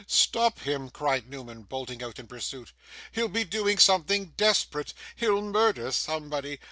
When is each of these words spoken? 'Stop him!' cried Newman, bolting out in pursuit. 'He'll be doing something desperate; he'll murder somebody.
'Stop 0.07 0.61
him!' 0.61 0.89
cried 0.89 1.29
Newman, 1.29 1.61
bolting 1.61 2.01
out 2.01 2.17
in 2.17 2.25
pursuit. 2.25 2.71
'He'll 3.11 3.27
be 3.27 3.43
doing 3.43 3.77
something 3.77 4.33
desperate; 4.35 4.95
he'll 5.15 5.43
murder 5.43 5.91
somebody. 5.91 6.59